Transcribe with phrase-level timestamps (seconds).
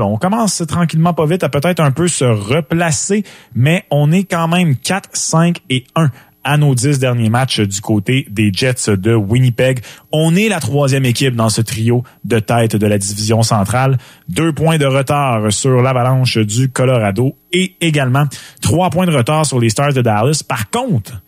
[0.00, 3.22] On commence tranquillement pas vite à peut-être un peu se replacer,
[3.54, 6.10] mais on est quand même 4, 5 et 1
[6.42, 9.84] à nos dix derniers matchs du côté des Jets de Winnipeg.
[10.10, 13.98] On est la troisième équipe dans ce trio de tête de la division centrale.
[14.28, 18.24] Deux points de retard sur l'avalanche du Colorado et également
[18.60, 20.42] trois points de retard sur les Stars de Dallas.
[20.46, 21.22] Par contre,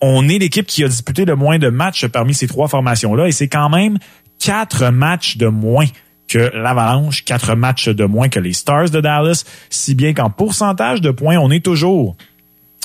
[0.00, 3.32] on est l'équipe qui a disputé le moins de matchs parmi ces trois formations-là et
[3.32, 3.98] c'est quand même
[4.38, 5.86] quatre matchs de moins
[6.28, 11.00] que l'Avalanche, quatre matchs de moins que les Stars de Dallas, si bien qu'en pourcentage
[11.00, 12.16] de points, on est toujours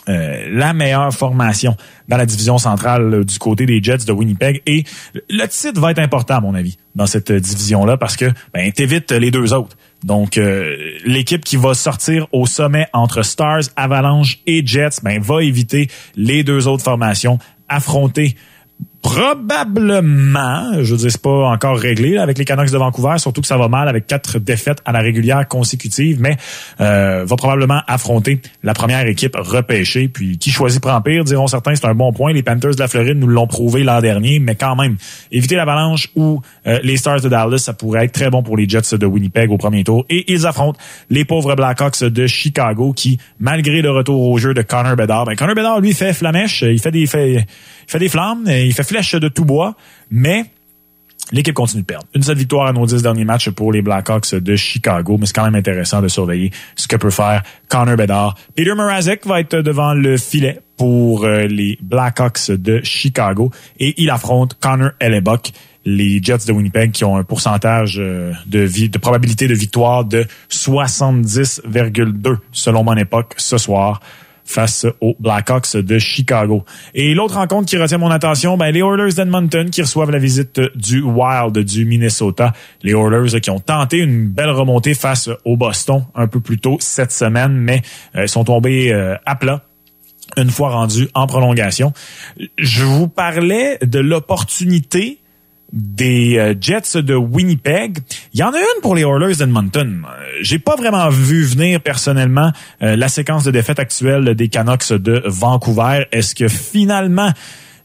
[0.09, 1.75] euh, la meilleure formation
[2.07, 4.63] dans la division centrale du côté des Jets de Winnipeg.
[4.65, 4.83] Et
[5.29, 9.11] le titre va être important, à mon avis, dans cette division-là, parce que ben, t'évites
[9.11, 9.77] les deux autres.
[10.03, 15.43] Donc, euh, l'équipe qui va sortir au sommet entre Stars, Avalanche et Jets, ben, va
[15.43, 17.37] éviter les deux autres formations,
[17.69, 18.35] affronter
[19.01, 23.47] probablement, je veux dire, c'est pas encore réglé avec les Canucks de Vancouver, surtout que
[23.47, 26.37] ça va mal avec quatre défaites à la régulière consécutive, mais
[26.79, 30.07] euh, va probablement affronter la première équipe repêchée.
[30.07, 32.31] Puis qui choisit prend pire, diront certains, c'est un bon point.
[32.31, 34.97] Les Panthers de la Floride nous l'ont prouvé l'an dernier, mais quand même,
[35.31, 38.69] éviter l'avalanche ou euh, les Stars de Dallas, ça pourrait être très bon pour les
[38.69, 40.05] Jets de Winnipeg au premier tour.
[40.09, 44.61] Et ils affrontent les pauvres Blackhawks de Chicago qui, malgré le retour au jeu de
[44.61, 47.45] Connor Bedard, ben Connor Bedard, lui, fait flamèche, il fait des, fait, il
[47.87, 49.75] fait des flammes, il fait flèche de tout bois,
[50.09, 50.47] mais
[51.31, 52.05] l'équipe continue de perdre.
[52.13, 55.33] Une seule victoire à nos dix derniers matchs pour les Blackhawks de Chicago, mais c'est
[55.33, 58.35] quand même intéressant de surveiller ce que peut faire Connor Bedard.
[58.53, 64.09] Peter Mrazek va être devant le filet pour euh, les Blackhawks de Chicago et il
[64.09, 65.53] affronte Connor Hellebuck
[65.85, 70.03] les Jets de Winnipeg qui ont un pourcentage euh, de, vie, de probabilité de victoire
[70.03, 74.01] de 70,2 selon mon époque ce soir
[74.45, 76.65] face aux Blackhawks de Chicago.
[76.93, 80.59] Et l'autre rencontre qui retient mon attention, ben, les Oilers d'Edmonton qui reçoivent la visite
[80.75, 82.53] du Wild du Minnesota.
[82.83, 86.77] Les Oilers qui ont tenté une belle remontée face au Boston un peu plus tôt
[86.79, 87.81] cette semaine, mais
[88.15, 89.63] euh, sont tombés euh, à plat
[90.37, 91.91] une fois rendus en prolongation.
[92.57, 95.20] Je vous parlais de l'opportunité
[95.73, 97.99] des euh, Jets de Winnipeg.
[98.33, 100.03] Il y en a une pour les Oilers d'Edmonton.
[100.05, 102.51] Euh, j'ai pas vraiment vu venir personnellement
[102.81, 106.05] euh, la séquence de défaite actuelle des Canucks de Vancouver.
[106.11, 107.31] Est-ce que finalement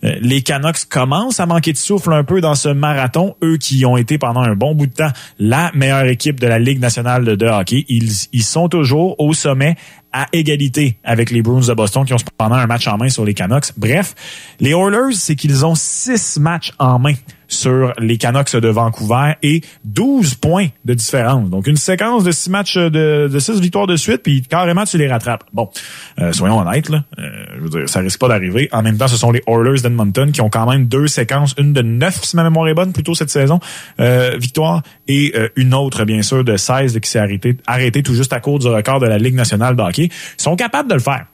[0.02, 3.97] les Canucks commencent à manquer de souffle un peu dans ce marathon, eux qui ont
[3.97, 7.47] été pendant un bon bout de temps la meilleure équipe de la Ligue nationale de
[7.47, 7.86] hockey.
[7.88, 9.74] Ils, ils sont toujours au sommet
[10.16, 13.27] à égalité avec les Bruins de Boston qui ont cependant un match en main sur
[13.27, 13.72] les Canucks.
[13.77, 14.15] Bref,
[14.60, 17.12] les Oilers, c'est qu'ils ont six matchs en main
[17.49, 21.49] sur les Canucks de Vancouver et 12 points de différence.
[21.49, 24.99] Donc, une séquence de six matchs de, de six victoires de suite, puis carrément, tu
[24.99, 25.44] les rattrapes.
[25.53, 25.71] Bon,
[26.19, 28.69] euh, soyons honnêtes, là, euh, je veux dire, ça risque pas d'arriver.
[28.72, 31.72] En même temps, ce sont les Oilers d'Edmonton qui ont quand même deux séquences, une
[31.72, 33.60] de neuf, si ma mémoire est bonne, plutôt cette saison,
[34.00, 38.33] euh, victoire, et une autre, bien sûr, de 16 qui s'est arrêtée arrêté tout juste
[38.33, 39.83] à cause du record de la Ligue nationale de.
[40.36, 41.26] Sont capables de le faire.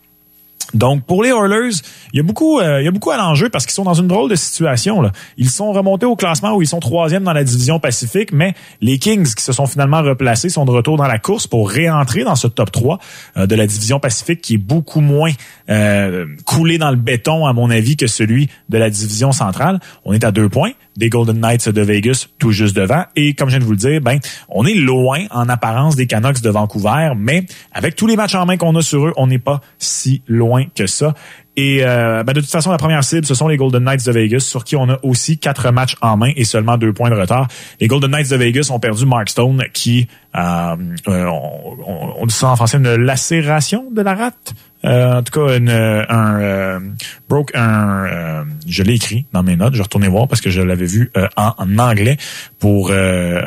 [0.75, 1.77] Donc pour les Oilers,
[2.13, 3.95] il y a beaucoup, euh, il y a beaucoup à l'enjeu parce qu'ils sont dans
[3.95, 5.03] une drôle de situation.
[5.37, 8.99] Ils sont remontés au classement où ils sont troisième dans la division Pacifique, mais les
[8.99, 12.37] Kings qui se sont finalement replacés sont de retour dans la course pour réentrer dans
[12.37, 12.99] ce top 3
[13.37, 15.33] euh, de la division Pacifique qui est beaucoup moins
[15.69, 19.79] euh, coulé dans le béton à mon avis que celui de la division centrale.
[20.05, 23.49] On est à deux points des Golden Knights de Vegas tout juste devant et comme
[23.49, 26.51] je viens de vous le dire, ben on est loin en apparence des Canucks de
[26.51, 29.61] Vancouver, mais avec tous les matchs en main qu'on a sur eux, on n'est pas
[29.79, 31.15] si loin que ça.
[31.57, 34.13] Et euh, ben de toute façon, la première cible, ce sont les Golden Knights de
[34.13, 37.15] Vegas, sur qui on a aussi quatre matchs en main et seulement deux points de
[37.15, 37.47] retard.
[37.79, 40.77] Les Golden Knights de Vegas ont perdu Mark Stone, qui, euh,
[41.09, 44.55] euh on, on, dit ça en français, une lacération de la rate?
[44.85, 46.81] Euh, en tout cas, une, un euh,
[47.29, 49.75] broke, un, euh, je l'ai écrit dans mes notes.
[49.75, 52.17] Je retournais voir parce que je l'avais vu en, en, anglais
[52.59, 52.93] pour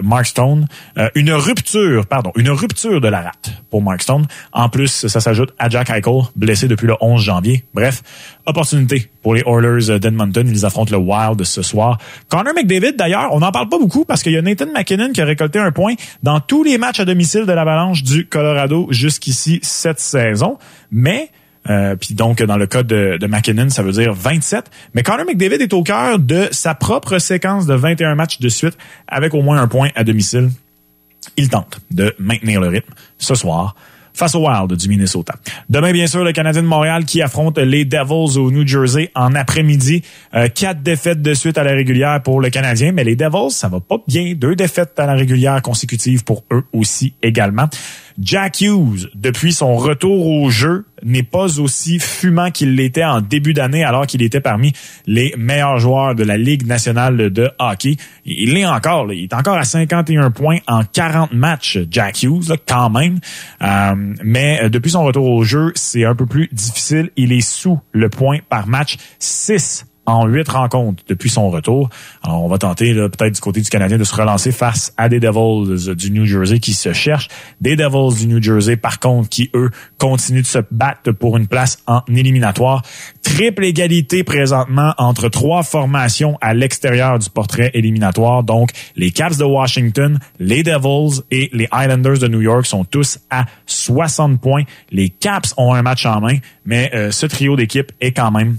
[0.03, 0.67] Mark Stone.
[1.15, 4.25] une rupture, pardon, une rupture de la rate pour Mark Stone.
[4.51, 7.65] En plus, ça s'ajoute à Jack Eichel, blessé depuis le 11 janvier.
[7.73, 8.01] Bref,
[8.45, 10.47] opportunité pour les Oilers d'Edmonton.
[10.47, 11.97] Ils affrontent le Wild ce soir.
[12.29, 15.21] Connor McDavid, d'ailleurs, on n'en parle pas beaucoup parce qu'il y a Nathan McKinnon qui
[15.21, 19.59] a récolté un point dans tous les matchs à domicile de l'Avalanche du Colorado jusqu'ici
[19.63, 20.59] cette saison.
[20.91, 21.31] Mais
[21.71, 24.69] euh, puis donc, dans le cas de, de, McKinnon, ça veut dire 27.
[24.93, 28.77] Mais Connor McDavid est au cœur de sa propre séquence de 21 matchs de suite
[29.07, 30.51] avec au moins un point à domicile.
[31.35, 33.75] Il tente de maintenir le rythme ce soir
[34.15, 35.35] face au Wild du Minnesota.
[35.69, 39.35] Demain, bien sûr, le Canadien de Montréal qui affronte les Devils au New Jersey en
[39.35, 40.01] après-midi.
[40.33, 43.67] Euh, quatre défaites de suite à la régulière pour le Canadien, mais les Devils, ça
[43.67, 44.33] va pas bien.
[44.35, 47.67] Deux défaites à la régulière consécutives pour eux aussi également.
[48.19, 53.53] Jack Hughes, depuis son retour au jeu, n'est pas aussi fumant qu'il l'était en début
[53.53, 54.73] d'année alors qu'il était parmi
[55.05, 57.97] les meilleurs joueurs de la Ligue nationale de hockey.
[58.25, 59.11] Il l'est encore.
[59.11, 63.19] Il est encore à 51 points en 40 matchs, Jack Hughes, quand même.
[63.61, 67.11] Euh, mais euh, depuis son retour au jeu, c'est un peu plus difficile.
[67.17, 68.97] Il est sous le point par match.
[69.19, 71.89] 6 en huit rencontres depuis son retour.
[72.23, 75.19] Alors, on va tenter peut-être du côté du Canadien de se relancer face à des
[75.19, 77.27] Devils du New Jersey qui se cherchent.
[77.61, 81.47] Des Devils du New Jersey, par contre, qui, eux, continuent de se battre pour une
[81.47, 82.81] place en éliminatoire.
[83.21, 88.43] Triple égalité présentement entre trois formations à l'extérieur du portrait éliminatoire.
[88.43, 93.19] Donc, les Caps de Washington, les Devils et les Islanders de New York sont tous
[93.29, 94.63] à 60 points.
[94.91, 98.57] Les Caps ont un match en main, mais euh, ce trio d'équipes est quand même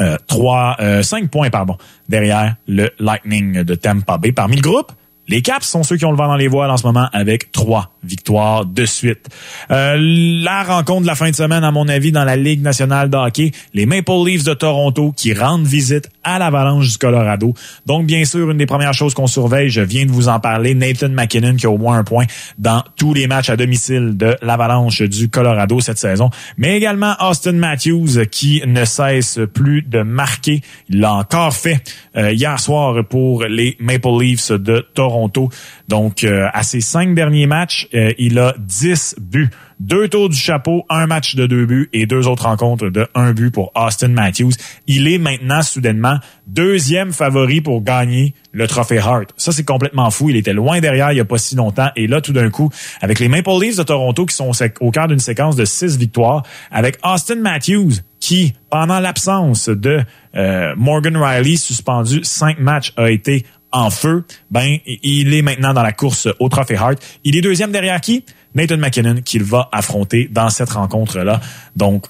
[0.00, 1.76] euh, trois, euh, cinq points pardon,
[2.08, 4.32] derrière le Lightning de Tampa Bay.
[4.32, 4.92] Parmi le groupe,
[5.28, 7.52] les Caps sont ceux qui ont le vent dans les voiles en ce moment avec
[7.52, 9.28] trois victoires de suite.
[9.70, 13.08] Euh, la rencontre de la fin de semaine, à mon avis, dans la Ligue nationale
[13.08, 17.54] de hockey, les Maple Leafs de Toronto qui rendent visite à l'Avalanche du Colorado.
[17.86, 20.74] Donc, bien sûr, une des premières choses qu'on surveille, je viens de vous en parler,
[20.74, 22.26] Nathan McKinnon qui a au moins un point
[22.58, 27.52] dans tous les matchs à domicile de l'Avalanche du Colorado cette saison, mais également Austin
[27.52, 30.62] Matthews qui ne cesse plus de marquer.
[30.88, 31.82] Il l'a encore fait
[32.16, 35.50] euh, hier soir pour les Maple Leafs de Toronto.
[35.88, 39.50] Donc, euh, à ses cinq derniers matchs, euh, il a 10 buts.
[39.82, 43.32] Deux tours du chapeau, un match de deux buts et deux autres rencontres de un
[43.32, 44.52] but pour Austin Matthews.
[44.86, 49.30] Il est maintenant soudainement deuxième favori pour gagner le trophée Hart.
[49.36, 50.30] Ça, c'est complètement fou.
[50.30, 51.88] Il était loin derrière il y a pas si longtemps.
[51.96, 52.70] Et là, tout d'un coup,
[53.00, 56.44] avec les Maple Leafs de Toronto qui sont au cœur d'une séquence de six victoires,
[56.70, 59.98] avec Austin Matthews qui, pendant l'absence de
[60.36, 65.82] euh, Morgan Riley, suspendu cinq matchs, a été en feu, ben il est maintenant dans
[65.82, 67.02] la course au Trophée Hart.
[67.24, 68.24] Il est deuxième derrière qui?
[68.54, 71.40] Nathan McKinnon qu'il va affronter dans cette rencontre-là.
[71.76, 72.06] Donc,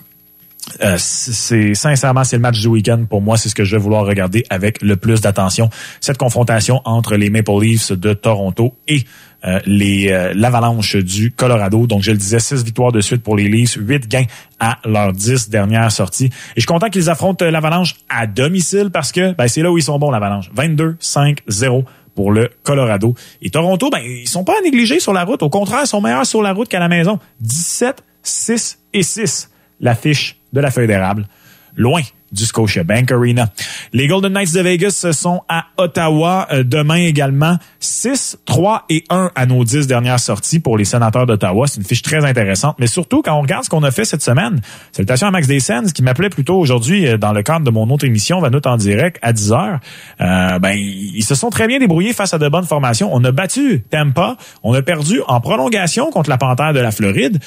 [0.81, 3.83] euh, c'est sincèrement c'est le match du week-end pour moi c'est ce que je vais
[3.83, 5.69] vouloir regarder avec le plus d'attention
[6.01, 9.03] cette confrontation entre les Maple Leafs de Toronto et
[9.45, 11.89] euh, les euh, l'Avalanche du Colorado.
[11.89, 14.27] Donc, je le disais, six victoires de suite pour les Leafs, huit gains
[14.61, 16.27] à leurs dix dernières sorties.
[16.27, 19.79] Et je suis content qu'ils affrontent l'Avalanche à domicile parce que ben, c'est là où
[19.79, 20.49] ils sont bons, l'Avalanche.
[20.57, 21.85] 22-5-0
[22.15, 23.15] pour le Colorado.
[23.41, 25.43] Et Toronto, ben, ils sont pas à négliger sur la route.
[25.43, 27.19] Au contraire, ils sont meilleurs sur la route qu'à la maison.
[27.41, 29.51] 17, 6 et 6.
[29.81, 31.27] L'affiche de la feuille d'érable.
[31.75, 33.49] Loin du Scotiabank Arena.
[33.93, 37.57] Les Golden Knights de Vegas sont à Ottawa euh, demain également.
[37.81, 41.67] 6, 3 et 1 à nos 10 dernières sorties pour les sénateurs d'Ottawa.
[41.67, 42.77] C'est une fiche très intéressante.
[42.79, 44.61] Mais surtout, quand on regarde ce qu'on a fait cette semaine,
[44.93, 48.05] salutations à Max Descens qui m'appelait plutôt aujourd'hui euh, dans le cadre de mon autre
[48.05, 49.81] émission Vanout en direct à 10 heures.
[50.21, 53.11] Euh, ben, ils se sont très bien débrouillés face à de bonnes formations.
[53.13, 54.37] On a battu Tampa.
[54.63, 57.39] On a perdu en prolongation contre la Panthère de la Floride,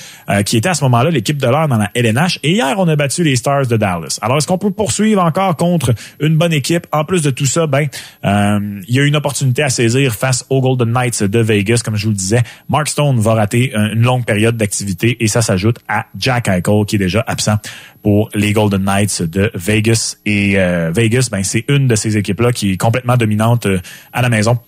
[0.45, 2.39] qui était à ce moment-là l'équipe de l'heure dans la LNH.
[2.43, 4.19] Et hier, on a battu les Stars de Dallas.
[4.21, 6.87] Alors, est-ce qu'on peut poursuivre encore contre une bonne équipe.
[6.91, 7.87] En plus de tout ça, ben,
[8.23, 11.95] euh, il y a une opportunité à saisir face aux Golden Knights de Vegas, comme
[11.95, 12.43] je vous le disais.
[12.69, 16.95] Mark Stone va rater une longue période d'activité et ça s'ajoute à Jack Eichel qui
[16.95, 17.57] est déjà absent
[18.01, 20.17] pour les Golden Knights de Vegas.
[20.25, 23.79] Et euh, Vegas, ben, c'est une de ces équipes-là qui est complètement dominante euh,
[24.13, 24.59] à la maison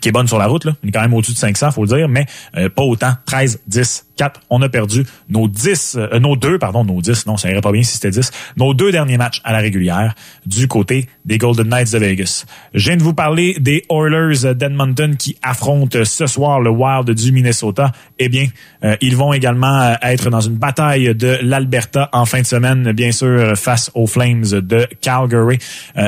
[0.00, 0.64] qui est bonne sur la route.
[0.64, 0.72] Là.
[0.84, 2.26] On est quand même au-dessus de 500, faut le dire, mais
[2.74, 3.12] pas autant.
[3.26, 4.06] 13, 10,
[4.48, 7.72] on a perdu nos 10, euh, nos deux, pardon, nos 10, non, ça irait pas
[7.72, 10.14] bien si c'était 10, nos deux derniers matchs à la régulière
[10.46, 12.44] du côté des Golden Knights de Vegas.
[12.74, 17.32] Je viens de vous parler des Oilers d'Edmonton qui affrontent ce soir le Wild du
[17.32, 17.92] Minnesota.
[18.18, 18.46] Eh bien,
[18.84, 22.92] euh, ils vont également euh, être dans une bataille de l'Alberta en fin de semaine,
[22.92, 25.58] bien sûr, face aux Flames de Calgary.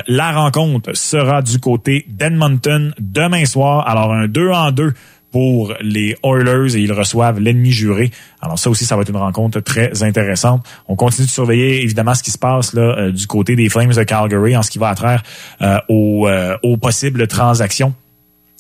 [0.07, 3.82] la rencontre sera du côté d'Edmonton demain soir.
[3.87, 4.95] Alors, un 2 en 2
[5.33, 8.11] pour les Oilers et ils reçoivent l'ennemi juré.
[8.41, 10.65] Alors ça aussi, ça va être une rencontre très intéressante.
[10.87, 13.93] On continue de surveiller évidemment ce qui se passe là euh, du côté des Flames
[13.93, 15.23] de Calgary en ce qui va attraire
[15.63, 17.95] euh, euh, aux possibles transactions.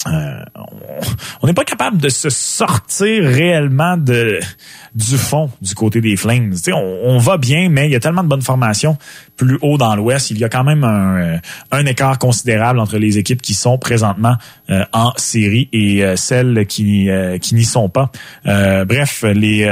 [0.07, 4.41] On n'est pas capable de se sortir réellement de
[4.95, 6.55] du fond du côté des Flames.
[6.69, 8.99] On, on va bien, mais il y a tellement de bonnes formations
[9.37, 10.31] plus haut dans l'Ouest.
[10.31, 11.39] Il y a quand même un, euh,
[11.71, 14.35] un, écart considérable entre les équipes qui sont présentement
[14.71, 17.09] euh, en série et euh, celles qui,
[17.41, 18.11] qui n'y sont pas.
[18.45, 19.65] bref, les,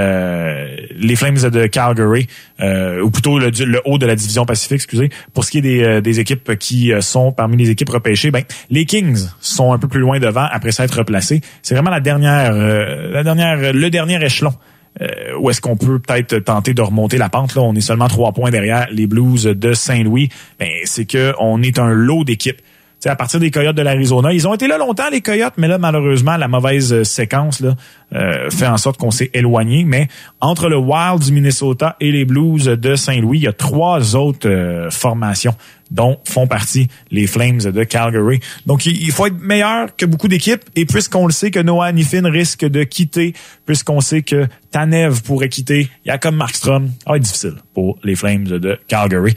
[0.97, 2.27] les Flames de Calgary,
[2.61, 6.01] ou plutôt le, le, haut de la division Pacifique, excusez, pour ce qui est des,
[6.03, 10.01] des équipes qui sont parmi les équipes repêchées, ben, les Kings sont un peu plus
[10.01, 11.41] loin devant après s'être replacés.
[11.63, 14.53] C'est vraiment la dernière, la dernière, le dernier échelon
[15.01, 15.07] euh,
[15.39, 18.33] où est-ce qu'on peut peut-être tenter de remonter la pente là On est seulement trois
[18.33, 20.31] points derrière les Blues de Saint-Louis.
[20.59, 22.61] Ben c'est que on est un lot d'équipes
[23.09, 24.33] à partir des Coyotes de l'Arizona.
[24.33, 27.75] Ils ont été là longtemps, les Coyotes, mais là, malheureusement, la mauvaise euh, séquence là,
[28.15, 29.85] euh, fait en sorte qu'on s'est éloigné.
[29.85, 30.09] Mais
[30.41, 34.49] entre le Wild du Minnesota et les Blues de Saint-Louis, il y a trois autres
[34.49, 35.55] euh, formations
[35.91, 38.41] dont font partie les Flames de Calgary.
[38.67, 40.63] Donc, il faut être meilleur que beaucoup d'équipes.
[40.77, 43.35] Et puisqu'on le sait que Noah Nifin risque de quitter,
[43.67, 48.45] puisqu'on sait que Tanev pourrait quitter, il y a comme Markstrom, difficile pour les Flames
[48.45, 49.35] de Calgary.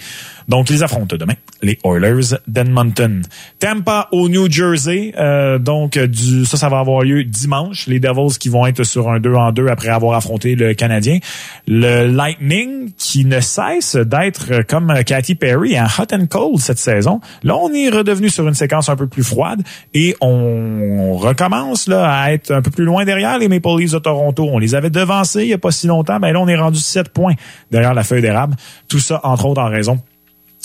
[0.47, 3.21] Donc, ils affrontent demain les Oilers d'Edmonton.
[3.59, 5.13] Tampa au New Jersey.
[5.17, 7.87] Euh, donc, du, ça, ça va avoir lieu dimanche.
[7.87, 11.19] Les Devils qui vont être sur un 2 en 2 après avoir affronté le Canadien.
[11.67, 17.19] Le Lightning qui ne cesse d'être comme Katy Perry en hot and cold cette saison.
[17.43, 19.61] Là, on est redevenu sur une séquence un peu plus froide
[19.93, 24.47] et on recommence à être un peu plus loin derrière les Maple Leafs de Toronto.
[24.51, 26.19] On les avait devancés il y a pas si longtemps.
[26.19, 27.33] Ben là, on est rendu 7 points
[27.71, 28.55] derrière la feuille d'érable.
[28.87, 29.99] Tout ça, entre autres, en raison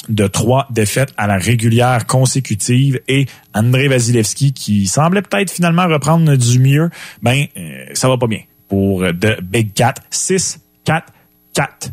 [0.09, 6.37] de trois défaites à la régulière consécutive et André Vasilevski qui semblait peut-être finalement reprendre
[6.37, 6.89] du mieux,
[7.21, 11.13] ben euh, ça va pas bien pour The Big Cat 6 4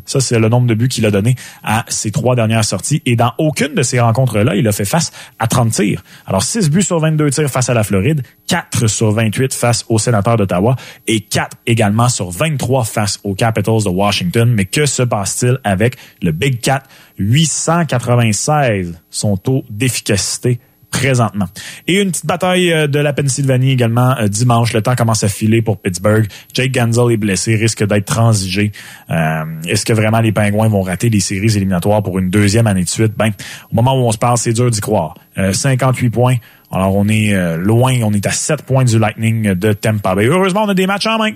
[0.04, 3.02] ça, c'est le nombre de buts qu'il a donné à ses trois dernières sorties.
[3.06, 6.02] Et dans aucune de ces rencontres-là, il a fait face à 30 tirs.
[6.26, 9.98] Alors, 6 buts sur 22 tirs face à la Floride, 4 sur 28 face aux
[9.98, 14.52] sénateurs d'Ottawa et 4 également sur 23 face aux Capitals de Washington.
[14.52, 16.82] Mais que se passe-t-il avec le Big Cat?
[17.18, 21.46] 896, son taux d'efficacité présentement.
[21.86, 24.72] Et une petite bataille euh, de la Pennsylvanie également euh, dimanche.
[24.72, 26.26] Le temps commence à filer pour Pittsburgh.
[26.54, 28.72] Jake Gansel est blessé, risque d'être transigé.
[29.10, 32.84] Euh, est-ce que vraiment les Pingouins vont rater les séries éliminatoires pour une deuxième année
[32.84, 33.12] de suite?
[33.16, 33.30] Ben,
[33.70, 35.14] au moment où on se parle, c'est dur d'y croire.
[35.36, 36.36] 58 points.
[36.72, 40.24] Alors on est loin, on est à 7 points du Lightning de Tampa Bay.
[40.24, 41.32] Heureusement, on a des matchs en main.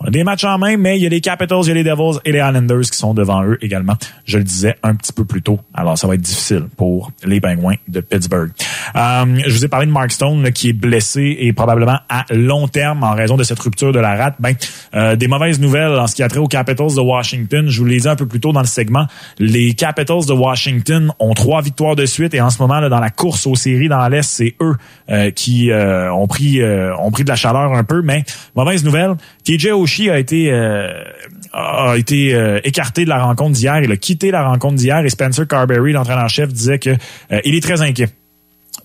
[0.00, 1.74] On a des matchs en main, mais il y a les Capitals, il y a
[1.74, 3.94] les Devils et les Islanders qui sont devant eux également.
[4.24, 5.60] Je le disais un petit peu plus tôt.
[5.72, 8.50] Alors, ça va être difficile pour les Penguins de Pittsburgh.
[8.96, 12.68] Euh, je vous ai parlé de Mark Stone qui est blessé et probablement à long
[12.68, 14.34] terme en raison de cette rupture de la rate.
[14.38, 14.54] Ben,
[14.94, 17.68] euh, des mauvaises nouvelles en ce qui a trait aux Capitals de Washington.
[17.68, 19.06] Je vous l'ai dit un peu plus tôt dans le segment.
[19.38, 23.00] Les Capitals de Washington ont trois victoires de suite et en ce moment, là, dans
[23.00, 24.76] la course aux séries dans l'Est, c'est eux
[25.10, 28.02] euh, qui ont pris ont pris de la chaleur un peu.
[28.02, 28.24] Mais
[28.54, 31.04] mauvaise nouvelle, TJ Oshie a été euh,
[31.52, 33.80] a été euh, écarté de la rencontre d'hier.
[33.82, 37.62] Il a quitté la rencontre d'hier et Spencer Carberry, l'entraîneur-chef, disait que euh, il est
[37.62, 38.08] très inquiet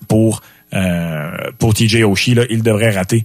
[0.08, 0.42] pour
[1.58, 3.24] pour TJ Oshie, là, il devrait rater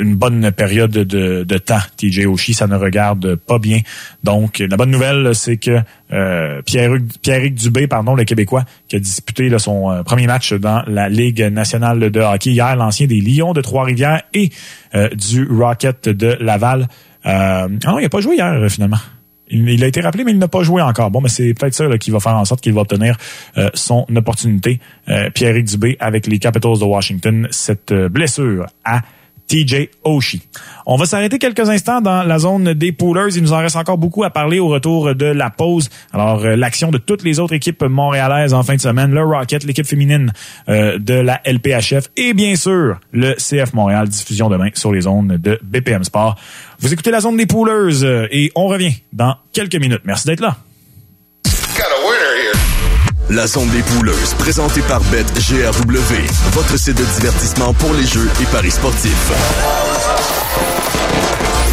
[0.00, 1.80] une bonne période de, de temps.
[1.96, 3.80] TJ Oshie, ça ne regarde pas bien.
[4.24, 5.80] Donc, la bonne nouvelle, c'est que
[6.62, 11.08] Pierre-Éric Pierre Dubé, pardon, le Québécois, qui a disputé là, son premier match dans la
[11.08, 14.50] Ligue nationale de hockey hier, l'ancien des Lions de Trois-Rivières et
[15.14, 16.88] du Rocket de Laval,
[17.26, 18.98] euh, ah non, il n'a pas joué hier, euh, finalement.
[19.54, 21.10] Il, a été rappelé, mais il n'a pas joué encore.
[21.10, 23.18] Bon, mais c'est peut-être ça qui va faire en sorte qu'il va obtenir
[23.58, 24.80] euh, son opportunité.
[25.08, 29.02] Euh, Pierre-Éric Dubé avec les Capitals de Washington, cette blessure à
[29.48, 30.42] TJ Oshie.
[30.86, 33.36] On va s'arrêter quelques instants dans la zone des poolers.
[33.36, 35.88] Il nous en reste encore beaucoup à parler au retour de la pause.
[36.12, 39.64] Alors, euh, l'action de toutes les autres équipes montréalaises en fin de semaine, le Rocket,
[39.64, 40.32] l'équipe féminine
[40.68, 45.36] euh, de la LPHF et bien sûr le CF Montréal, diffusion demain sur les zones
[45.36, 46.36] de BPM Sport.
[46.80, 50.02] Vous écoutez la zone des poolers euh, et on revient dans quelques minutes.
[50.04, 50.56] Merci d'être là.
[53.32, 56.14] La zone des pouleuses, présentée par BetGRW,
[56.52, 59.32] votre site de divertissement pour les jeux et paris sportifs.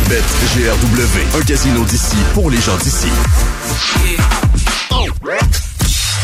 [0.07, 3.09] BetGRW, un casino d'ici pour les gens d'ici.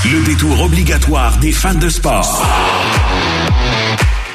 [0.05, 2.41] Le détour obligatoire des fans de sport.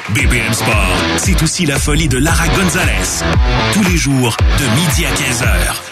[0.09, 3.23] BBM Sport, c'est aussi la folie de Lara Gonzalez.
[3.73, 5.90] Tous les jours, de midi à 15h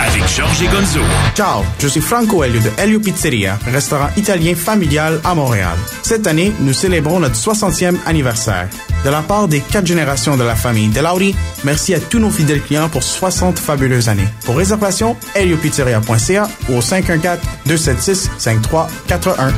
[0.00, 1.00] avec Georges Gonzo.
[1.34, 5.76] Ciao, je suis Franco Elio de Elio Pizzeria, restaurant italien familial à Montréal.
[6.02, 8.68] Cette année, nous célébrons notre 60e anniversaire.
[9.04, 12.62] De la part des quatre générations de la famille Delauri, merci à tous nos fidèles
[12.62, 14.28] clients pour 60 fabuleuses années.
[14.44, 19.52] Pour réservation, heliopizzeria.ca ou au 514-276-5341.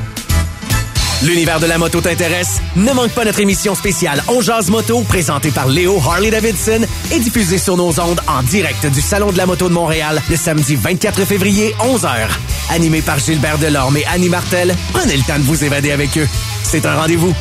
[1.25, 2.61] L'univers de la moto t'intéresse?
[2.75, 6.81] Ne manque pas notre émission spéciale On Jazz Moto, présentée par Léo Harley-Davidson
[7.13, 10.37] et diffusée sur nos ondes en direct du Salon de la Moto de Montréal le
[10.37, 12.29] samedi 24 février, 11h.
[12.71, 16.29] Animé par Gilbert Delorme et Annie Martel, prenez le temps de vous évader avec eux.
[16.65, 17.33] C'est un rendez-vous.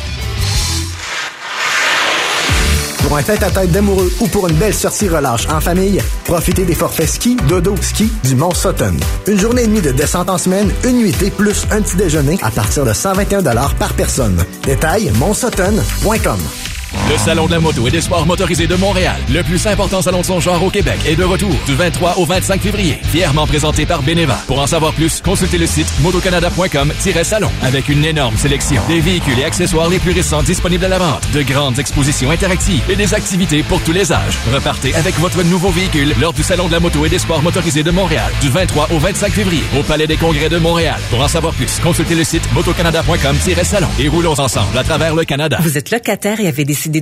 [3.12, 7.10] Pour un tête-à-tête d'amoureux ou pour une belle sortie relâche en famille, profitez des forfaits
[7.10, 8.96] ski, dodo, ski du Mont Sutton.
[9.26, 12.50] Une journée et demie de descente en semaine, une nuitée plus un petit déjeuner à
[12.50, 13.42] partir de 121
[13.78, 14.42] par personne.
[14.64, 16.38] Détail, montsutton.com.
[17.12, 20.20] Le Salon de la moto et des sports motorisés de Montréal, le plus important salon
[20.20, 22.98] de son genre au Québec, est de retour du 23 au 25 février.
[23.02, 24.38] Fièrement présenté par Beneva.
[24.46, 29.44] Pour en savoir plus, consultez le site motocanada.com-salon avec une énorme sélection des véhicules et
[29.44, 33.62] accessoires les plus récents disponibles à la vente, de grandes expositions interactives et des activités
[33.62, 34.38] pour tous les âges.
[34.50, 37.82] Repartez avec votre nouveau véhicule lors du Salon de la moto et des sports motorisés
[37.82, 40.98] de Montréal du 23 au 25 février au Palais des Congrès de Montréal.
[41.10, 45.58] Pour en savoir plus, consultez le site motocanada.com-salon et roulons ensemble à travers le Canada.
[45.60, 47.01] Vous êtes locataire et avez décidé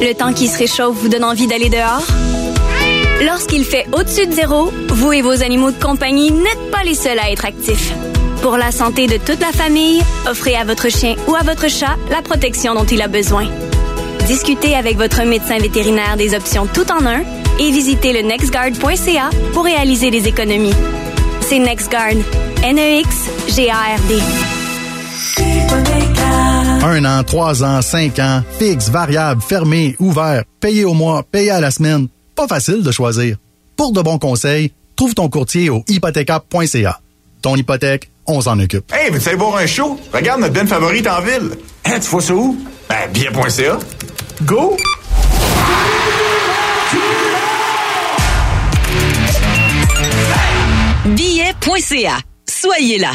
[0.00, 2.04] Le temps qui se réchauffe vous donne envie d'aller dehors?
[3.24, 7.18] Lorsqu'il fait au-dessus de zéro, vous et vos animaux de compagnie n'êtes pas les seuls
[7.18, 7.92] à être actifs.
[8.42, 11.96] Pour la santé de toute la famille, offrez à votre chien ou à votre chat
[12.10, 13.46] la protection dont il a besoin.
[14.26, 17.22] Discutez avec votre médecin vétérinaire des options tout en un
[17.58, 20.74] et visitez le nextguard.ca pour réaliser des économies.
[21.40, 22.16] C'est NextGuard.
[22.62, 24.14] N-E-X-G-A-R-D.
[26.86, 31.58] Un an, trois ans, cinq ans, fixe, variable, fermé, ouvert, payé au mois, payé à
[31.58, 32.08] la semaine.
[32.36, 33.38] Pas facile de choisir.
[33.74, 37.00] Pour de bons conseils, trouve ton courtier au hypothéca.ca.
[37.40, 38.92] Ton hypothèque, on s'en occupe.
[38.92, 39.98] Hey, veux-tu aller voir un show?
[40.12, 41.56] Regarde notre band favorite en ville.
[41.86, 42.58] Hein, tu vois ça où?
[42.90, 43.78] Ben, bien.ca.
[44.42, 44.76] Go!
[51.06, 52.18] Billet.ca.
[52.46, 53.12] Soyez là.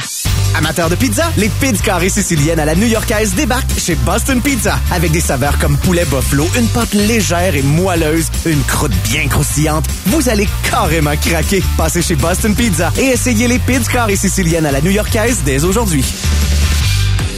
[0.60, 5.10] Amateurs de pizza, les pizzas carrées siciliennes à la new-yorkaise débarquent chez Boston Pizza avec
[5.13, 9.86] des saveurs comme poulet buffalo, une pâte légère et moelleuse, une croûte bien croustillante.
[10.08, 11.63] Vous allez carrément craquer.
[11.78, 16.04] Passez chez Boston Pizza et essayez les pizzas carrées siciliennes à la new-yorkaise dès aujourd'hui.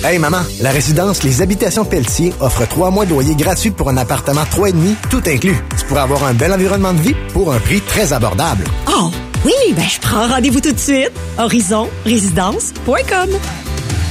[0.04, 3.98] Hey maman, la résidence Les Habitations Pelletier offre trois mois de loyer gratuit pour un
[3.98, 5.58] appartement 3,5, tout inclus.
[5.78, 8.64] Tu pourras avoir un bel environnement de vie pour un prix très abordable.
[8.88, 9.12] Oh,
[9.46, 11.12] oui, ben je prends rendez-vous tout de suite.
[11.38, 13.30] Horizonrésidence.com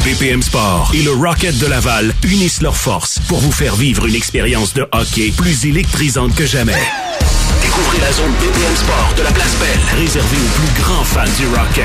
[0.04, 4.14] BPM Sport et le Rocket de Laval unissent leurs forces pour vous faire vivre une
[4.14, 6.80] expérience de hockey plus électrisante que jamais.
[7.62, 11.46] Découvrez la zone BPM Sport de la place Belle, réservée aux plus grands fans du
[11.48, 11.84] Rocket.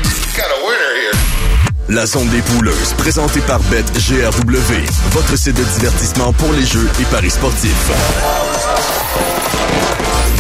[1.89, 4.73] La zone des pouleuses, présentée par BetGRW,
[5.12, 7.71] votre site de divertissement pour les jeux et paris sportifs.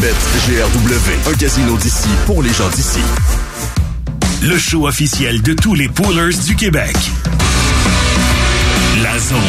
[0.01, 2.99] BetGRW, un casino d'ici pour les gens d'ici.
[4.43, 6.97] Le show officiel de tous les poolers du Québec.
[9.01, 9.39] La zone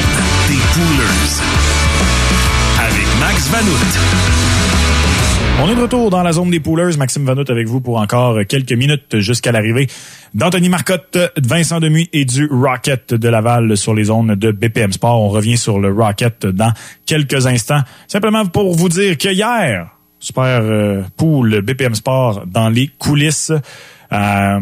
[0.49, 1.78] des poolers.
[3.21, 3.73] Max Vanout.
[5.61, 6.97] On est de retour dans la zone des poolers.
[6.97, 9.89] Maxime Vanout avec vous pour encore quelques minutes jusqu'à l'arrivée
[10.35, 15.21] d'Anthony Marcotte, Vincent Demuy et du Rocket de Laval sur les zones de BPM Sport.
[15.21, 16.73] On revient sur le Rocket dans
[17.07, 17.81] quelques instants.
[18.07, 19.89] Simplement pour vous dire que hier,
[20.21, 23.53] super euh, pool BPM Sport dans les coulisses.
[24.13, 24.61] Euh,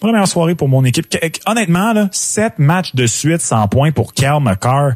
[0.00, 1.06] première soirée pour mon équipe.
[1.46, 4.92] Honnêtement, là, sept matchs de suite sans points pour Cal McCarr.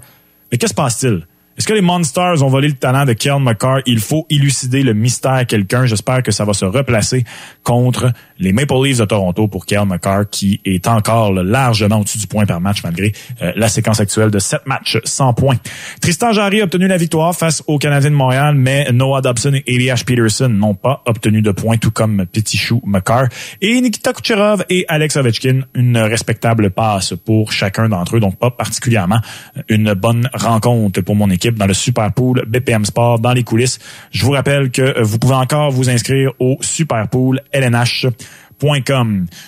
[0.52, 1.26] Mais qu'est-ce qui se passe-t-il?
[1.60, 3.80] Est-ce que les Monsters ont volé le talent de Kel McCarr?
[3.84, 5.84] Il faut élucider le mystère à quelqu'un.
[5.84, 7.26] J'espère que ça va se replacer
[7.64, 12.26] contre les Maple Leafs de Toronto pour Kel McCarr, qui est encore largement au-dessus du
[12.26, 15.58] point par match malgré euh, la séquence actuelle de sept matchs sans points.
[16.00, 19.62] Tristan Jarry a obtenu la victoire face aux Canadiens de Montréal, mais Noah Dobson et
[19.66, 23.28] Elias Peterson n'ont pas obtenu de points, tout comme Petit Chou McCarr.
[23.60, 28.50] Et Nikita Kucherov et Alex Ovechkin, une respectable passe pour chacun d'entre eux, donc pas
[28.50, 29.20] particulièrement
[29.68, 33.78] une bonne rencontre pour mon équipe dans le Super Pool BPM Sport dans les coulisses.
[34.10, 38.29] Je vous rappelle que vous pouvez encore vous inscrire au Super Pool LNH.com.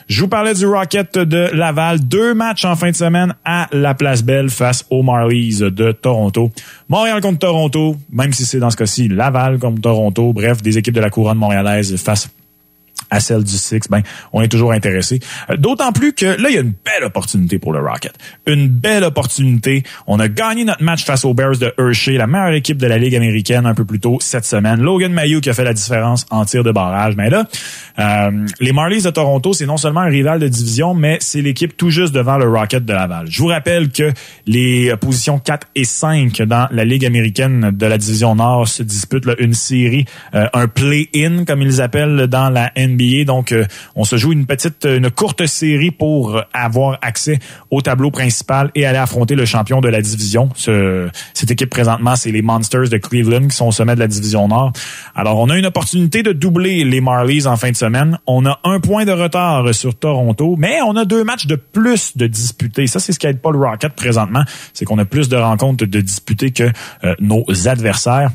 [0.08, 2.00] Je vous parlais du Rocket de Laval.
[2.00, 6.50] Deux matchs en fin de semaine à la Place Belle face aux Marlies de Toronto.
[6.88, 10.32] Montréal contre Toronto, même si c'est dans ce cas-ci Laval contre Toronto.
[10.32, 12.30] Bref, des équipes de la couronne montréalaise face
[13.12, 15.20] à celle du Six, ben, on est toujours intéressé.
[15.50, 18.14] Euh, D'autant plus que là, il y a une belle opportunité pour le Rocket.
[18.46, 19.82] Une belle opportunité.
[20.06, 22.96] On a gagné notre match face aux Bears de Hershey, la meilleure équipe de la
[22.96, 24.80] Ligue américaine un peu plus tôt cette semaine.
[24.80, 27.14] Logan Mayou qui a fait la différence en tir de barrage.
[27.16, 27.46] Mais là,
[27.98, 31.76] euh, les Marlies de Toronto, c'est non seulement un rival de division, mais c'est l'équipe
[31.76, 33.26] tout juste devant le Rocket de Laval.
[33.28, 34.10] Je vous rappelle que
[34.46, 39.26] les positions 4 et 5 dans la Ligue américaine de la division Nord se disputent
[39.26, 43.01] là, une série, euh, un play-in comme ils appellent dans la NBA.
[43.24, 43.64] Donc, euh,
[43.96, 47.38] on se joue une petite, une courte série pour avoir accès
[47.70, 50.48] au tableau principal et aller affronter le champion de la division.
[50.54, 54.08] Ce, cette équipe présentement, c'est les Monsters de Cleveland qui sont au sommet de la
[54.08, 54.72] division Nord.
[55.14, 58.18] Alors, on a une opportunité de doubler les Marlies en fin de semaine.
[58.26, 62.16] On a un point de retard sur Toronto, mais on a deux matchs de plus
[62.16, 62.86] de disputés.
[62.86, 65.86] Ça, c'est ce qui aide pas le Rocket présentement, c'est qu'on a plus de rencontres
[65.86, 66.70] de disputés que
[67.04, 68.30] euh, nos adversaires.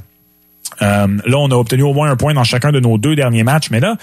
[0.82, 3.44] Euh, là, on a obtenu au moins un point dans chacun de nos deux derniers
[3.44, 3.98] matchs, mais là,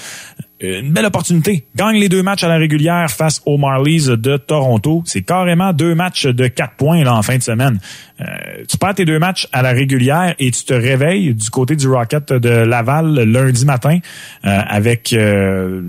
[0.61, 1.66] une belle opportunité.
[1.77, 5.03] Gagne les deux matchs à la régulière face aux Marlies de Toronto.
[5.05, 7.79] C'est carrément deux matchs de quatre points là, en fin de semaine.
[8.20, 8.24] Euh,
[8.68, 11.88] tu perds tes deux matchs à la régulière et tu te réveilles du côté du
[11.88, 13.98] Rocket de Laval lundi matin
[14.44, 15.83] euh, avec euh,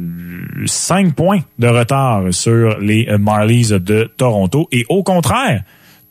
[0.65, 4.67] cinq points de retard sur les Marlies de Toronto.
[4.71, 5.63] Et au contraire,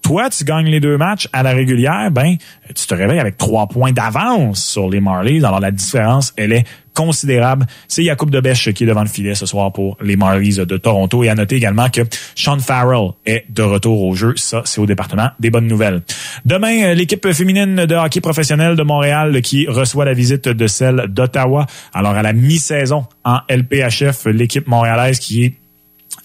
[0.04, 2.36] toi, tu gagnes les deux matchs à la régulière, ben,
[2.74, 5.38] tu te réveilles avec trois points d'avance sur les Marlies.
[5.38, 7.66] Alors, la différence, elle est considérable.
[7.88, 11.24] C'est Yacoub Debèche qui est devant le filet ce soir pour les Marlies de Toronto.
[11.24, 12.02] Et à noter également que
[12.34, 14.34] Sean Farrell est de retour au jeu.
[14.36, 16.02] Ça, c'est au département des bonnes nouvelles.
[16.44, 21.66] Demain, l'équipe féminine de hockey professionnel de Montréal qui reçoit la visite de celle d'Ottawa.
[21.94, 25.54] Alors, à la mi-saison en LPHF, l'équipe montréalaise qui est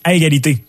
[0.03, 0.65] à égalité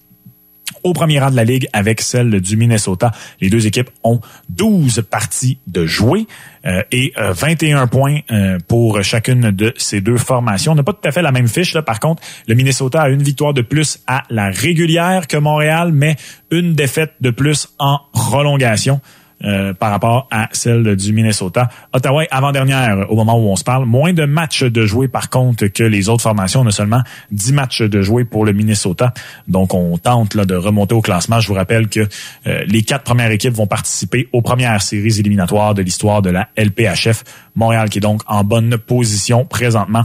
[0.83, 3.12] au premier rang de la Ligue avec celle du Minnesota.
[3.40, 6.26] Les deux équipes ont 12 parties de jouer
[6.66, 10.72] euh, et euh, 21 points euh, pour chacune de ces deux formations.
[10.72, 11.74] On n'a pas tout à fait la même fiche.
[11.74, 11.83] Là.
[11.83, 16.16] Par contre, le Minnesota a une victoire de plus à la régulière que Montréal, mais
[16.50, 19.00] une défaite de plus en prolongation.
[19.42, 21.70] Euh, par rapport à celle du Minnesota.
[21.94, 23.87] Ottawa avant-dernière au moment où on se parle.
[23.87, 26.61] Moins de matchs de jouer par contre que les autres formations.
[26.61, 27.00] On a seulement
[27.31, 29.14] 10 matchs de jouer pour le Minnesota.
[29.48, 31.40] Donc on tente là, de remonter au classement.
[31.40, 32.00] Je vous rappelle que
[32.46, 36.50] euh, les quatre premières équipes vont participer aux premières séries éliminatoires de l'histoire de la
[36.59, 37.24] LPHF.
[37.55, 40.05] Montréal qui est donc en bonne position présentement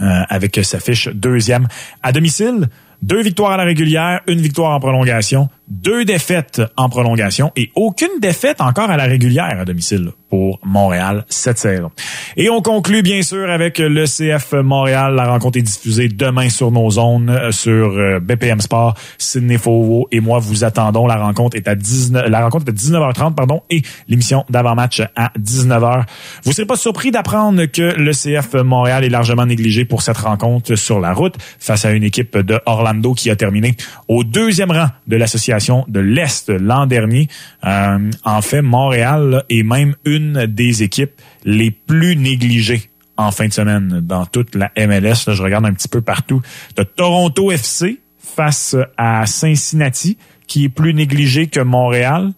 [0.00, 1.66] euh, avec sa fiche deuxième
[2.00, 2.68] à domicile.
[3.02, 8.20] Deux victoires à la régulière, une victoire en prolongation, deux défaites en prolongation et aucune
[8.20, 11.90] défaite encore à la régulière à domicile pour Montréal cette saison.
[12.36, 15.14] Et on conclut bien sûr avec le CF Montréal.
[15.14, 18.94] La rencontre est diffusée demain sur nos zones, euh, sur euh, BPM Sport.
[19.18, 21.06] Sidney Fauveau et moi vous attendons.
[21.06, 25.32] La rencontre est à 19, la rencontre est à 19h30 pardon et l'émission d'avant-match à
[25.38, 26.04] 19h.
[26.44, 30.74] Vous serez pas surpris d'apprendre que le CF Montréal est largement négligé pour cette rencontre
[30.74, 33.76] sur la route face à une équipe de Orlando qui a terminé
[34.08, 35.55] au deuxième rang de l'association
[35.88, 37.28] de l'Est l'an dernier.
[37.64, 43.52] Euh, en fait, Montréal est même une des équipes les plus négligées en fin de
[43.52, 45.32] semaine dans toute la MLS.
[45.32, 46.42] Je regarde un petit peu partout.
[46.76, 52.32] De Toronto FC face à Cincinnati, qui est plus négligé que Montréal.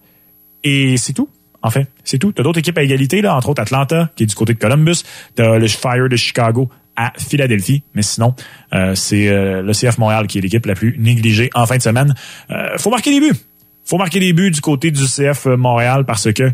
[0.63, 1.29] Et c'est tout.
[1.61, 2.31] En fait, c'est tout.
[2.31, 5.03] T'as d'autres équipes à égalité, là, entre autres Atlanta, qui est du côté de Columbus.
[5.35, 7.81] T'as le Fire de Chicago à Philadelphie.
[7.95, 8.35] Mais sinon,
[8.73, 11.81] euh, c'est euh, le CF Montréal qui est l'équipe la plus négligée en fin de
[11.81, 12.13] semaine.
[12.51, 13.37] Euh, faut marquer des buts
[13.85, 16.51] faut marquer des buts du côté du CF Montréal parce que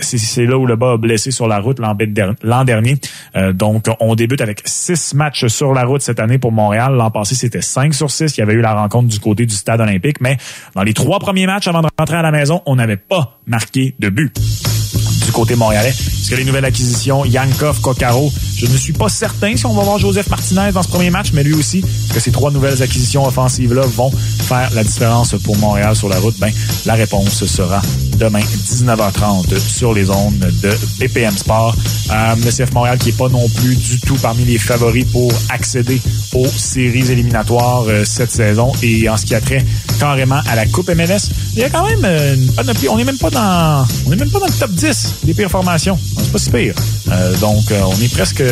[0.00, 2.96] c'est là où le bas a blessé sur la route l'an dernier.
[3.36, 6.94] Euh, donc, on débute avec six matchs sur la route cette année pour Montréal.
[6.94, 8.34] L'an passé, c'était cinq sur six.
[8.38, 10.22] Il y avait eu la rencontre du côté du stade olympique.
[10.22, 10.38] Mais
[10.74, 13.94] dans les trois premiers matchs avant de rentrer à la maison, on n'avait pas marqué
[13.98, 14.34] de but
[15.26, 15.92] du côté montréalais.
[15.92, 19.82] Parce que les nouvelles acquisitions, Yankov, Kokaro, je ne suis pas certain si on va
[19.84, 21.80] voir Joseph Martinez dans ce premier match, mais lui aussi,
[22.12, 26.36] que ces trois nouvelles acquisitions offensives-là vont faire la différence pour Montréal sur la route,
[26.40, 26.50] ben,
[26.84, 27.80] la réponse sera
[28.16, 31.76] demain 19h30 sur les ondes de BPM Sport.
[32.10, 35.32] Euh, le CF Montréal qui est pas non plus du tout parmi les favoris pour
[35.50, 36.00] accéder
[36.34, 38.72] aux séries éliminatoires euh, cette saison.
[38.82, 39.64] Et en ce qui a trait
[40.00, 42.88] carrément à la Coupe MLS, il y a quand même euh, une panoplie.
[42.88, 45.50] On n'est même pas dans, on est même pas dans le top 10 des pires
[45.50, 45.96] formations.
[46.16, 46.74] C'est pas si pire.
[47.10, 48.42] Euh, donc, euh, on est presque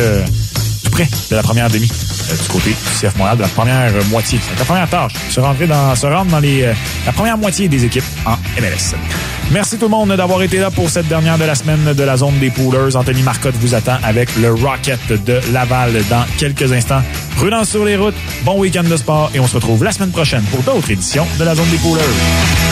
[0.83, 1.89] tout près de la première demi
[2.31, 4.39] euh, du côté du CF Montréal, de la première moitié.
[4.41, 6.73] C'est la première tâche, se, rentrer dans, se rendre dans les,
[7.05, 8.95] la première moitié des équipes en MLS.
[9.51, 12.17] Merci tout le monde d'avoir été là pour cette dernière de la semaine de la
[12.17, 12.95] zone des poolers.
[12.95, 17.01] Anthony Marcotte vous attend avec le Rocket de Laval dans quelques instants.
[17.37, 20.43] Prudence sur les routes, bon week-end de sport et on se retrouve la semaine prochaine
[20.51, 22.66] pour d'autres éditions de la zone des poolers.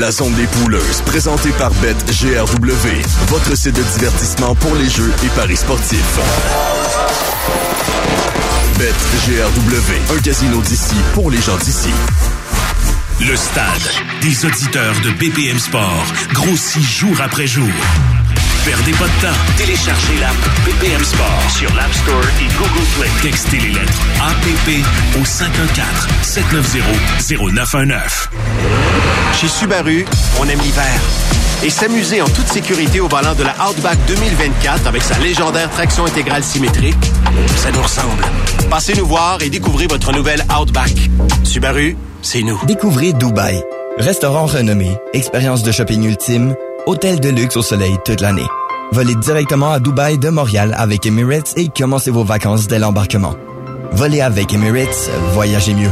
[0.00, 2.88] La zone des pouleuses, présentée par BetGRW,
[3.28, 6.18] votre site de divertissement pour les jeux et paris sportifs.
[8.78, 11.90] BetGRW, un casino d'ici pour les gens d'ici.
[13.20, 13.90] Le stade
[14.22, 17.68] des auditeurs de BPM Sport grossit jour après jour.
[18.64, 19.38] Perdez pas de temps.
[19.56, 23.08] Téléchargez l'app BPM Sport sur l'App Store et Google Play.
[23.22, 24.84] Textez les lettres APP
[25.16, 25.24] au
[27.30, 28.28] 514-790-0919.
[29.40, 30.04] Chez Subaru,
[30.38, 31.00] on aime l'hiver.
[31.62, 36.04] Et s'amuser en toute sécurité au volant de la Outback 2024 avec sa légendaire traction
[36.06, 36.96] intégrale symétrique,
[37.56, 38.24] ça nous ressemble.
[38.70, 40.94] Passez nous voir et découvrez votre nouvelle Outback.
[41.44, 42.58] Subaru, c'est nous.
[42.66, 43.62] Découvrez Dubaï.
[43.98, 46.54] Restaurant renommé, expérience de shopping ultime,
[46.86, 48.46] hôtel de luxe au soleil toute l'année.
[48.92, 53.34] Volez directement à Dubaï de Montréal avec Emirates et commencez vos vacances dès l'embarquement.
[53.92, 55.90] Volez avec Emirates, voyagez mieux.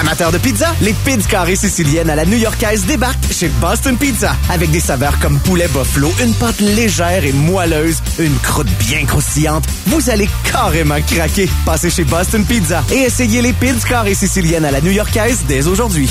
[0.00, 4.34] Amateurs de pizza, les pizzas carrées siciliennes à la new-yorkaise débarquent chez Boston Pizza.
[4.48, 9.64] Avec des saveurs comme poulet buffalo, une pâte légère et moelleuse, une croûte bien croustillante,
[9.86, 11.50] vous allez carrément craquer.
[11.66, 16.08] Passez chez Boston Pizza et essayez les pizzas carrées siciliennes à la new-yorkaise dès aujourd'hui.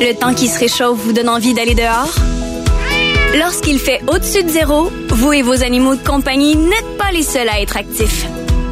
[0.00, 2.14] Le temps qui se réchauffe vous donne envie d'aller dehors?
[3.38, 7.48] Lorsqu'il fait au-dessus de zéro, vous et vos animaux de compagnie n'êtes pas les seuls
[7.48, 8.26] à être actifs.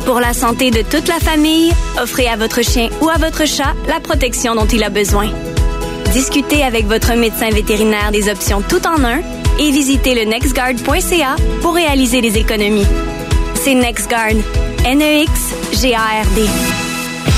[0.04, 3.74] Pour la santé de toute la famille, offrez à votre chien ou à votre chat
[3.88, 5.28] la protection dont il a besoin.
[6.12, 9.18] Discutez avec votre médecin vétérinaire des options tout en un
[9.58, 12.86] et visitez le nextguard.ca pour réaliser des économies.
[13.54, 14.36] C'est NextGuard.
[14.84, 16.75] N-E-X-G-A-R-D.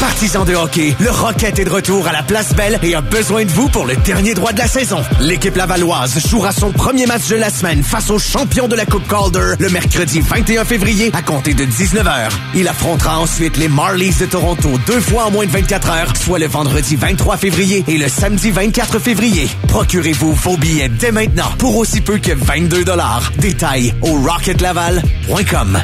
[0.01, 3.45] Partisans de hockey, le Rocket est de retour à la Place Belle et a besoin
[3.45, 4.99] de vous pour le dernier droit de la saison.
[5.21, 9.09] L'équipe lavalloise jouera son premier match de la semaine face au champion de la Coupe
[9.09, 12.31] Calder le mercredi 21 février à compter de 19h.
[12.55, 16.39] Il affrontera ensuite les Marlies de Toronto deux fois en moins de 24 heures, soit
[16.39, 19.49] le vendredi 23 février et le samedi 24 février.
[19.67, 23.33] Procurez-vous vos billets dès maintenant pour aussi peu que 22 dollars.
[23.39, 25.79] Détails au rocketlaval.com.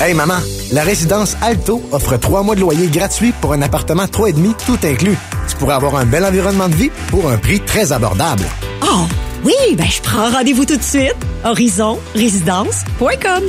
[0.00, 0.38] Hey maman,
[0.72, 5.16] la résidence Alto offre trois mois de loyer gratuit pour un appartement 3,5 tout inclus.
[5.48, 8.44] Tu pourrais avoir un bel environnement de vie pour un prix très abordable.
[8.82, 9.06] Oh,
[9.44, 11.16] oui, ben je prends rendez-vous tout de suite.
[11.44, 13.42] Horizonrésidence.com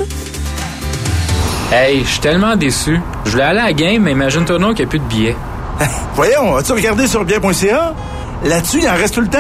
[1.72, 3.00] Hey, je suis tellement déçu.
[3.26, 5.36] Je voulais aller à la game, mais imagine-toi donc qu'il n'y a plus de billets.
[6.16, 7.96] Voyons, as-tu regardé sur bien.ca?
[8.44, 9.38] Là-dessus, il en reste tout le temps?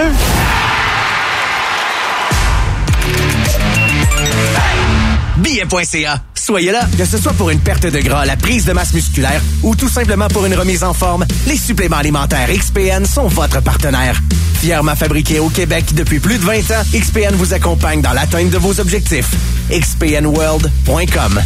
[6.36, 9.41] Soyez là, que ce soit pour une perte de gras, la prise de masse musculaire
[9.63, 14.19] ou tout simplement pour une remise en forme, les suppléments alimentaires XPN sont votre partenaire.
[14.60, 18.58] Fièrement fabriqués au Québec depuis plus de 20 ans, XPN vous accompagne dans l'atteinte de
[18.58, 19.30] vos objectifs.
[19.71, 21.41] XPNWorld.com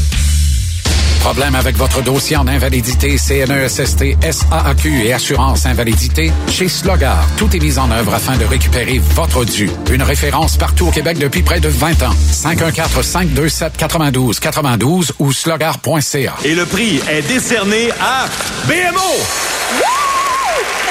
[1.26, 6.32] Problème avec votre dossier en invalidité, CNESST, SAAQ et assurance invalidité?
[6.52, 9.72] Chez Slogar, tout est mis en œuvre afin de récupérer votre dû.
[9.92, 12.14] Une référence partout au Québec depuis près de 20 ans.
[12.32, 16.36] 514-527-92-92 92 ou slogar.ca.
[16.44, 18.28] Et le prix est décerné à
[18.68, 20.05] BMO!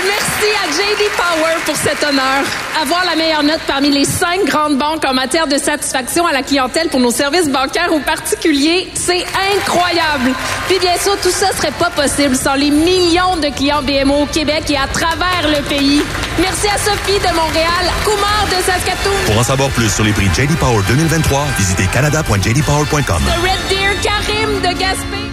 [0.07, 2.43] Merci à JD Power pour cet honneur.
[2.81, 6.43] Avoir la meilleure note parmi les cinq grandes banques en matière de satisfaction à la
[6.43, 9.25] clientèle pour nos services bancaires aux particuliers, c'est
[9.57, 10.33] incroyable.
[10.69, 14.27] Puis bien sûr, tout ça serait pas possible sans les millions de clients BMO au
[14.27, 16.03] Québec et à travers le pays.
[16.39, 20.27] Merci à Sophie de Montréal, Kumar de Saskatoon, Pour en savoir plus sur les prix
[20.35, 23.23] JD Power 2023, visitez canada.jdpower.com.
[23.23, 25.24] de Red Deer, Karim de Gaspé.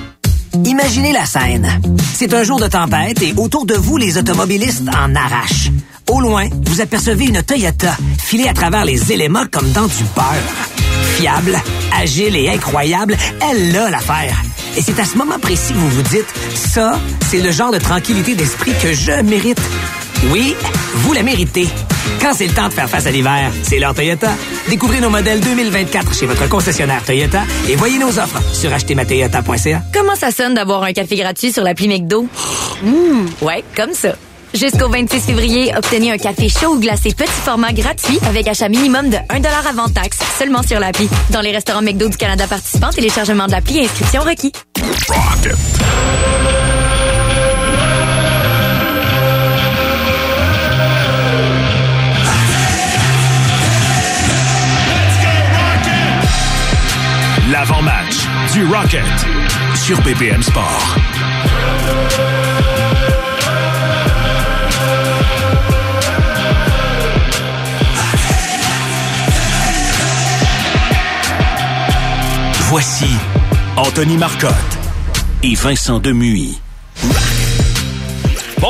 [0.54, 1.68] Imaginez la scène.
[2.14, 5.70] C'est un jour de tempête et autour de vous, les automobilistes en arrachent.
[6.10, 10.26] Au loin, vous apercevez une Toyota filée à travers les éléments comme dans du beurre.
[11.16, 11.58] Fiable,
[12.00, 13.16] agile et incroyable,
[13.50, 14.42] elle a l'affaire.
[14.78, 17.80] Et c'est à ce moment précis que vous vous dites, ça, c'est le genre de
[17.80, 19.62] tranquillité d'esprit que je mérite.
[20.30, 20.56] Oui,
[20.94, 21.68] vous la méritez.
[22.22, 24.30] Quand c'est le temps de faire face à l'hiver, c'est l'heure Toyota.
[24.70, 29.82] Découvrez nos modèles 2024 chez votre concessionnaire Toyota et voyez nos offres sur achetermatoyota.ca.
[29.94, 32.28] Comment ça sonne d'avoir un café gratuit sur l'appli McDo?
[32.84, 34.16] Mmh, ouais, comme ça.
[34.54, 39.10] Jusqu'au 26 février, obtenez un café chaud ou glacé petit format gratuit avec achat minimum
[39.10, 41.10] de 1 avant taxe seulement sur l'appli.
[41.32, 44.52] Dans les restaurants McDo du Canada participants, téléchargement de l'appli et inscription requis.
[58.54, 59.06] Du Rocket
[59.76, 60.98] sur BPM Sport.
[72.70, 73.06] Voici
[73.78, 74.54] Anthony Marcotte
[75.44, 76.61] et Vincent Demuy.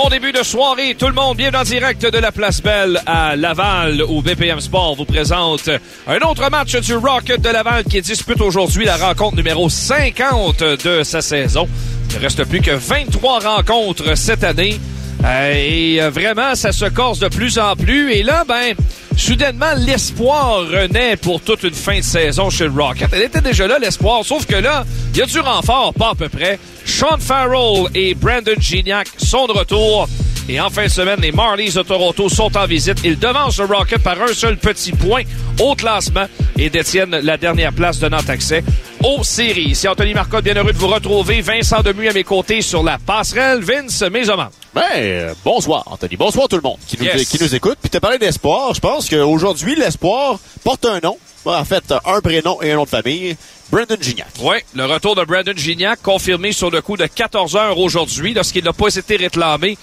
[0.09, 4.03] Début de soirée, tout le monde, bien en direct de la Place Belle à Laval,
[4.07, 5.69] où BPM Sport vous présente
[6.07, 11.03] un autre match du Rocket de Laval qui dispute aujourd'hui la rencontre numéro 50 de
[11.03, 11.67] sa saison.
[12.09, 14.79] Il ne reste plus que 23 rencontres cette année.
[15.23, 18.11] Euh, et euh, vraiment, ça se corse de plus en plus.
[18.13, 18.73] Et là, ben,
[19.17, 23.09] soudainement, l'espoir renaît pour toute une fin de saison chez le Rocket.
[23.13, 26.15] Elle était déjà là, l'espoir, sauf que là, il y a du renfort, pas à
[26.15, 26.59] peu près.
[26.91, 30.07] Sean Farrell et Brandon Gignac sont de retour.
[30.49, 32.97] Et en fin de semaine, les Marlies de Toronto sont en visite.
[33.05, 35.21] Ils devancent le Rocket par un seul petit point
[35.61, 36.25] au classement
[36.57, 38.63] et détiennent la dernière place donnant accès
[39.03, 39.73] aux séries.
[39.73, 41.39] C'est Anthony Marcotte, bien heureux de vous retrouver.
[41.41, 43.61] Vincent Demus à mes côtés sur la passerelle.
[43.63, 44.49] Vince, mes hommes.
[44.75, 46.17] Ben, euh, bonsoir, Anthony.
[46.17, 47.29] Bonsoir tout le monde qui nous, Yes.
[47.29, 47.77] qui nous écoute.
[47.81, 48.73] Puis t'as parlé d'espoir.
[48.73, 51.17] Je pense qu'aujourd'hui, l'espoir porte un nom.
[51.45, 53.35] En fait, un prénom et un nom de famille.
[53.71, 54.27] Brandon Gignac.
[54.41, 58.65] Oui, le retour de Brandon Gignac confirmé sur le coup de 14 heures aujourd'hui lorsqu'il
[58.65, 59.77] n'a pas été réclamé